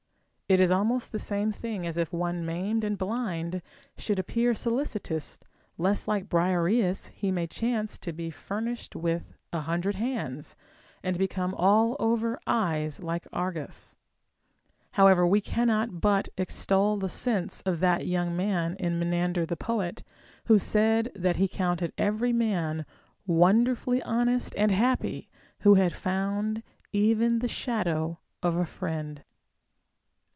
[0.51, 3.61] It is almost the same thing as if one maimed and blind
[3.97, 5.39] should appear solicitous
[5.77, 10.57] lest like Briareus he may chance to be furnished with a hundred hands,
[11.03, 13.95] and become all over eyes like Argus.
[14.95, 19.55] However, we cannot but extol the sense of that young man in Me nander the
[19.55, 20.03] poet,
[20.47, 22.85] who said that he counted every man
[23.25, 25.29] wonderfully honest and happy
[25.61, 26.61] who had found
[26.91, 29.23] even the shadow of a friend.